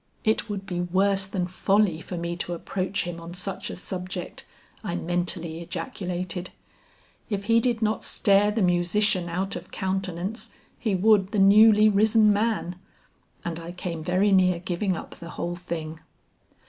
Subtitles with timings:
[0.23, 4.43] "It would be worse than folly for me to approach him on such a subject,"
[4.83, 6.49] I mentally ejaculated.
[7.29, 12.33] "If he did not stare the musician out of countenance he would the newly risen
[12.33, 12.77] man."
[13.45, 15.99] And I came very near giving up the whole thing.